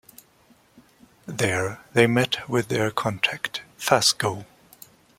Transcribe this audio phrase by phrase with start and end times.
[1.27, 4.45] There, they meet with their contact, Fasgo.